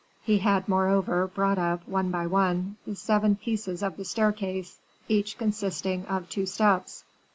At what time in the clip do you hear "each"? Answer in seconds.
5.07-5.37